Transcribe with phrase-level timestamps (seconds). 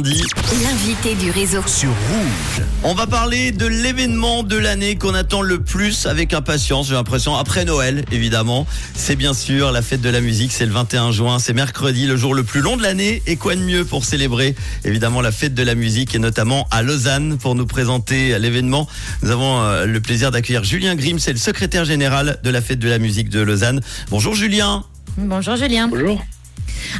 [0.00, 0.22] lundi.
[0.62, 1.62] L'invité du réseau.
[1.66, 2.66] Sur Rouge.
[2.82, 7.36] On va parler de l'événement de l'année qu'on attend le plus avec impatience, j'ai l'impression,
[7.36, 8.66] après Noël, évidemment.
[8.94, 12.16] C'est bien sûr la fête de la musique, c'est le 21 juin, c'est mercredi, le
[12.16, 13.22] jour le plus long de l'année.
[13.26, 16.82] Et quoi de mieux pour célébrer, évidemment, la fête de la musique et notamment à
[16.82, 18.88] Lausanne pour nous présenter l'événement.
[19.22, 22.78] Nous avons euh, le plaisir d'accueillir Julien Grimm, c'est le secrétaire général de la fête
[22.78, 23.80] de la musique de Lausanne.
[24.10, 24.84] Bonjour Julien.
[25.18, 25.88] Bonjour Julien.
[25.88, 26.22] Bonjour.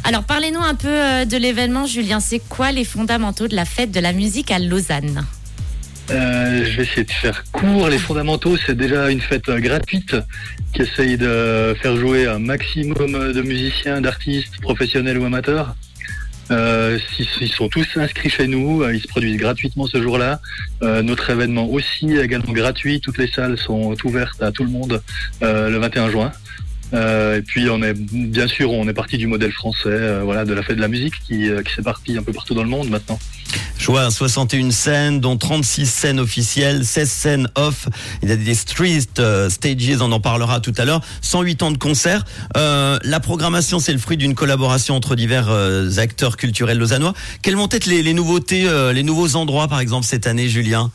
[0.03, 2.19] Alors parlez-nous un peu euh, de l'événement Julien.
[2.19, 5.25] C'est quoi les fondamentaux de la fête de la musique à Lausanne?
[6.09, 7.87] Euh, je vais essayer de faire court.
[7.87, 10.15] Les fondamentaux, c'est déjà une fête euh, gratuite
[10.73, 15.75] qui essaye de faire jouer un maximum de musiciens, d'artistes, professionnels ou amateurs.
[16.49, 20.41] Ils sont tous inscrits chez nous, ils se produisent gratuitement ce jour-là.
[20.81, 22.99] Notre événement aussi est également gratuit.
[22.99, 25.01] Toutes les salles sont ouvertes à tout le monde
[25.41, 26.31] le 21 juin.
[26.93, 30.45] Euh, et puis on est bien sûr on est parti du modèle français, euh, voilà,
[30.45, 32.69] de la fête de la musique qui, euh, qui parti un peu partout dans le
[32.69, 33.19] monde maintenant.
[33.77, 37.87] Je vois 61 scènes, dont 36 scènes officielles, 16 scènes off.
[38.21, 41.01] Il y a des street euh, stages, on en parlera tout à l'heure.
[41.21, 42.23] 108 ans de concerts.
[42.57, 47.13] Euh, la programmation, c'est le fruit d'une collaboration entre divers euh, acteurs culturels lausannois.
[47.41, 50.91] Quelles vont être les, les nouveautés, les nouveaux endroits, par exemple, cette année, Julien?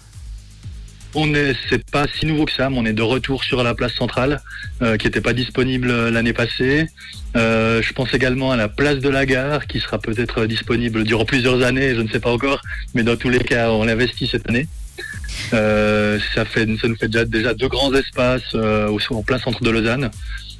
[1.19, 3.75] On est, c'est pas si nouveau que ça, mais on est de retour sur la
[3.75, 4.43] place centrale,
[4.83, 6.91] euh, qui n'était pas disponible euh, l'année passée.
[7.37, 11.25] Euh, je pense également à la place de la gare, qui sera peut-être disponible durant
[11.25, 12.61] plusieurs années, je ne sais pas encore,
[12.95, 14.69] mais dans tous les cas, on l'investit cette année.
[15.51, 20.11] Ça fait, ça nous fait déjà, déjà deux grands espaces en plein centre de Lausanne.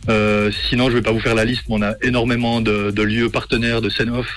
[0.09, 3.03] Euh, sinon, je vais pas vous faire la liste, mais on a énormément de, de
[3.03, 4.29] lieux partenaires de scène off.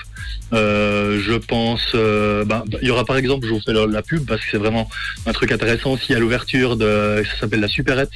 [0.52, 4.26] Euh, je pense, euh, ben, il y aura par exemple, je vous fais la, pub
[4.26, 4.88] parce que c'est vraiment
[5.26, 8.10] un truc intéressant aussi à l'ouverture de, ça s'appelle la Supérette,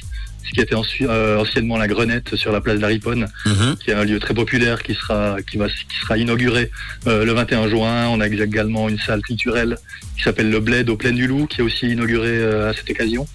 [0.45, 3.77] ce qui était ensu- euh, anciennement la Grenette sur la place de la Riponne, Mhm.
[3.77, 6.71] qui est un lieu très populaire qui sera, qui va, qui sera inauguré
[7.07, 8.07] euh, le 21 juin.
[8.09, 9.77] On a également une salle culturelle
[10.17, 12.89] qui s'appelle le Bled au Plein du Loup, qui est aussi inaugurée euh, à cette
[12.89, 13.25] occasion.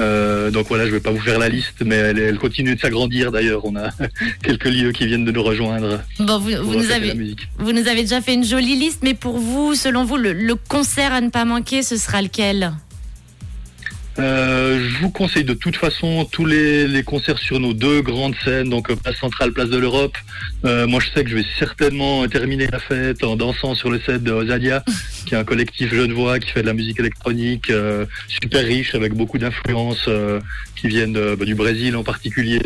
[0.00, 2.80] Euh, donc voilà, je vais pas vous faire la liste, mais elle, elle continue de
[2.80, 3.64] s'agrandir d'ailleurs.
[3.64, 3.90] On a
[4.42, 6.00] quelques lieux qui viennent de nous rejoindre.
[6.18, 9.74] Bon, vous, nous avez, vous nous avez déjà fait une jolie liste, mais pour vous,
[9.74, 12.72] selon vous, le, le concert à ne pas manquer, ce sera lequel?
[14.20, 18.36] Euh, je vous conseille de toute façon tous les, les concerts sur nos deux grandes
[18.44, 20.16] scènes, donc euh, Place Centrale, Place de l'Europe.
[20.64, 24.00] Euh, moi, je sais que je vais certainement terminer la fête en dansant sur le
[24.00, 24.84] set de Osadia,
[25.26, 29.14] qui est un collectif genevois qui fait de la musique électronique euh, super riche, avec
[29.14, 30.38] beaucoup d'influences euh,
[30.76, 32.60] qui viennent de- bah, du Brésil en particulier,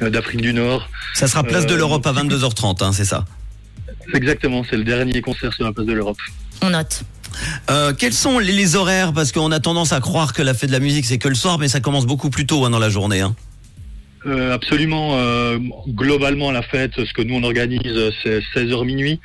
[0.00, 0.88] d'Afrique du Nord.
[1.14, 3.24] Ça sera place de l'Europe à 22h30, hein, c'est ça?
[4.14, 6.16] Exactement, c'est le dernier concert sur la Place de l'Europe.
[6.62, 7.02] On note.
[7.70, 9.12] Euh, quels sont les, horaires?
[9.12, 11.34] Parce qu'on a tendance à croire que la fête de la musique, c'est que le
[11.34, 13.20] soir, mais ça commence beaucoup plus tôt hein, dans la journée.
[13.20, 13.34] Hein.
[14.26, 15.16] Euh, absolument.
[15.16, 15.58] euh,
[15.88, 17.82] globalement, la fête, ce que nous on organise,
[18.22, 19.20] c'est 16h minuit.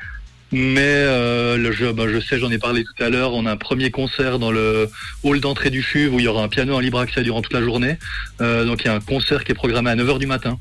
[0.51, 3.33] Mais ben, je sais, j'en ai parlé tout à l'heure.
[3.33, 4.89] On a un premier concert dans le
[5.23, 7.51] hall d'entrée du FUV où il y aura un piano en libre accès durant toute
[7.51, 7.97] la journée.
[8.39, 10.57] Donc il y a un concert qui est programmé à 9h du matin,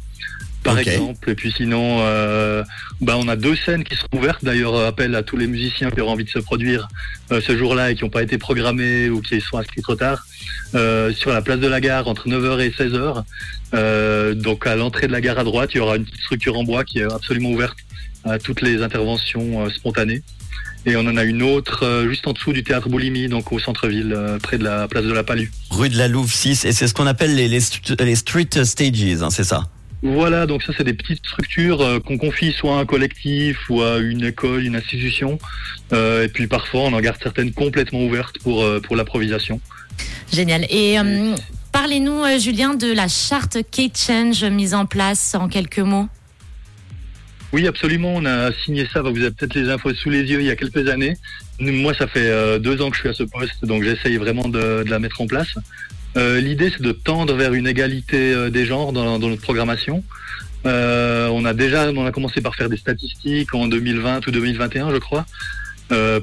[0.65, 1.31] par exemple.
[1.31, 2.65] Et puis sinon, euh,
[3.01, 4.45] ben, on a deux scènes qui sont ouvertes.
[4.45, 6.89] D'ailleurs, euh, appel à tous les musiciens qui auraient envie de se produire
[7.31, 10.27] euh, ce jour-là et qui n'ont pas été programmés ou qui sont inscrits trop tard.
[10.75, 13.23] Euh, sur la place de la gare entre 9h et 16h.
[13.75, 16.59] Euh, donc à l'entrée de la gare à droite, il y aura une petite structure
[16.59, 17.77] en bois qui est absolument ouverte
[18.25, 20.23] à toutes les interventions euh, spontanées.
[20.87, 23.59] Et on en a une autre euh, juste en dessous du théâtre Boulimi, donc au
[23.59, 25.51] centre-ville, euh, près de la place de la Palue.
[25.71, 27.61] Rue de la Louve 6, et c'est ce qu'on appelle les, les,
[28.01, 29.65] les street stages, hein, c'est ça?
[30.05, 33.81] Voilà, donc ça c'est des petites structures euh, qu'on confie soit à un collectif ou
[33.81, 35.39] à une école, une institution.
[35.95, 39.63] Euh, et puis parfois on en garde certaines complètement ouvertes pour, euh, pour l'improvisation.
[40.31, 40.67] Génial.
[40.69, 40.97] Et
[41.73, 46.09] parlez-nous, Julien, de la charte K-Change mise en place en quelques mots.
[47.55, 48.15] Oui, absolument.
[48.17, 49.01] On a signé ça.
[49.01, 51.17] Vous avez peut-être les infos sous les yeux il y a quelques années.
[51.61, 54.49] Moi, ça fait euh, deux ans que je suis à ce poste, donc j'essaye vraiment
[54.49, 55.55] de, la mettre en place.
[56.17, 60.03] Euh, L'idée, c'est de tendre vers une égalité euh, des genres dans, notre programmation.
[60.65, 64.97] On a déjà, on a commencé par faire des statistiques en 2020 ou 2021, je
[64.97, 65.25] crois,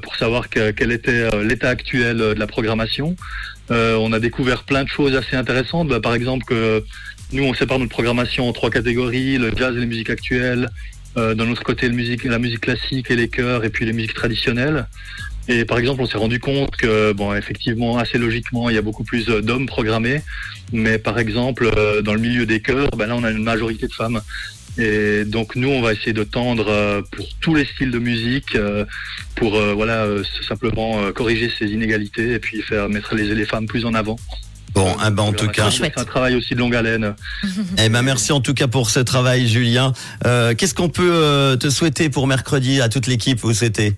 [0.02, 3.16] pour savoir que- quel était l'état actuel de la programmation.
[3.70, 5.88] On a découvert plein de choses assez intéressantes.
[5.88, 6.84] Bah, par exemple, que
[7.32, 10.68] nous, on sépare notre programmation en trois catégories le jazz et les musiques actuelles.
[11.16, 14.86] Euh, d'un autre côté, la musique classique et les chœurs, et puis les musiques traditionnelles.
[15.48, 18.82] Et par exemple, on s'est rendu compte que, bon, effectivement, assez logiquement, il y a
[18.82, 20.22] beaucoup plus euh, d'hommes programmés.
[20.72, 23.88] Mais par exemple, euh, dans le milieu des chœurs, ben là, on a une majorité
[23.88, 24.20] de femmes.
[24.78, 28.56] Et donc, nous, on va essayer de tendre euh, pour tous les styles de musique,
[29.34, 30.06] pour voilà,
[30.46, 34.16] simplement corriger ces inégalités et puis faire mettre les femmes plus en avant.
[34.74, 37.14] Bon, eh ben, en tout cas, C'est un travail aussi de longue haleine.
[37.78, 39.92] eh ben, merci en tout cas pour ce travail, Julien.
[40.26, 43.94] Euh, Qu'est-ce qu'on peut euh, te souhaiter pour mercredi à toute l'équipe Vous souhaitez?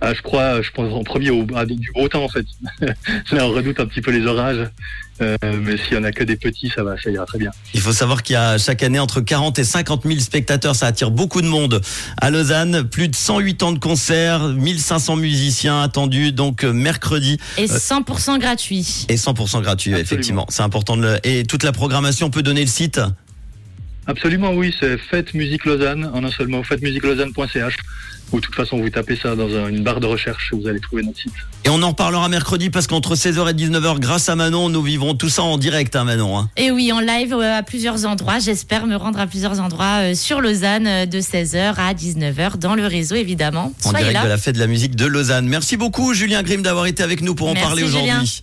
[0.00, 2.44] Ah, je crois, je pense en premier au, à du beau temps en fait.
[2.80, 4.68] Là, on redoute un petit peu les orages,
[5.22, 7.50] euh, mais s'il y en a que des petits, ça va, ça ira très bien.
[7.74, 10.74] Il faut savoir qu'il y a chaque année entre 40 et 50 000 spectateurs.
[10.74, 11.80] Ça attire beaucoup de monde
[12.20, 12.84] à Lausanne.
[12.84, 16.32] Plus de 108 ans de concerts, 1500 musiciens attendus.
[16.32, 17.38] Donc euh, mercredi.
[17.58, 19.06] Et 100% gratuit.
[19.08, 20.46] Et 100% gratuit, effectivement.
[20.48, 21.18] C'est important de le...
[21.24, 23.00] Et toute la programmation, on peut donner le site?
[24.06, 24.74] Absolument, oui.
[24.78, 27.76] C'est Fête Musique Lausanne, en un seul mot, fêtemusiquelausanne.ch.
[28.32, 31.02] Ou de toute façon, vous tapez ça dans une barre de recherche, vous allez trouver
[31.02, 31.34] notre site.
[31.64, 35.14] Et on en reparlera mercredi parce qu'entre 16h et 19h, grâce à Manon, nous vivrons
[35.14, 36.38] tout ça en direct, hein, Manon.
[36.38, 36.50] Hein.
[36.56, 38.38] Et oui, en live euh, à plusieurs endroits.
[38.38, 42.74] J'espère me rendre à plusieurs endroits euh, sur Lausanne euh, de 16h à 19h dans
[42.74, 43.72] le réseau, évidemment.
[43.84, 45.46] en direct de la fête de la musique de Lausanne.
[45.46, 48.42] Merci beaucoup, Julien Grimm, d'avoir été avec nous pour en parler aujourd'hui.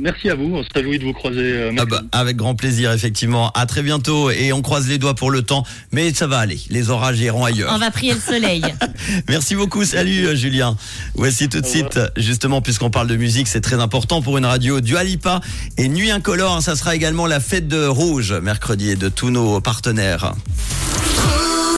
[0.00, 1.52] Merci à vous, on se réjouit de vous croiser.
[1.52, 3.50] Euh, ah bah, avec grand plaisir, effectivement.
[3.52, 6.58] À très bientôt et on croise les doigts pour le temps, mais ça va aller.
[6.70, 7.72] Les orages iront ailleurs.
[7.74, 8.62] On va prier le soleil.
[9.28, 10.76] Merci beaucoup, salut euh, Julien.
[11.14, 14.80] Voici tout de suite, justement, puisqu'on parle de musique, c'est très important pour une radio.
[14.80, 15.40] Du Alipa
[15.76, 19.60] et Nuit Incolore, ça sera également la fête de Rouge, mercredi, et de tous nos
[19.60, 20.34] partenaires.